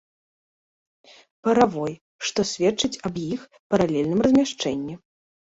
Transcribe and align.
Баравой, 1.47 1.93
што 2.29 2.39
сведчыць 2.53 3.01
аб 3.11 3.15
іх 3.35 3.47
паралельным 3.75 4.19
размяшчэнні. 4.29 4.99